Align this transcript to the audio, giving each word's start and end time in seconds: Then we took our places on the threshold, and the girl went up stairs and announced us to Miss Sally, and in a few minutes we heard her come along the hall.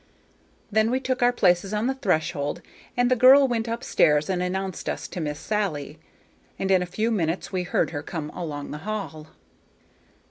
Then 0.71 0.89
we 0.89 0.99
took 0.99 1.21
our 1.21 1.31
places 1.31 1.75
on 1.75 1.85
the 1.85 1.93
threshold, 1.93 2.63
and 2.97 3.11
the 3.11 3.15
girl 3.15 3.47
went 3.47 3.69
up 3.69 3.83
stairs 3.83 4.31
and 4.31 4.41
announced 4.41 4.89
us 4.89 5.07
to 5.09 5.21
Miss 5.21 5.37
Sally, 5.39 5.99
and 6.57 6.71
in 6.71 6.81
a 6.81 6.87
few 6.87 7.11
minutes 7.11 7.51
we 7.51 7.61
heard 7.61 7.91
her 7.91 8.01
come 8.01 8.31
along 8.31 8.71
the 8.71 8.79
hall. 8.79 9.27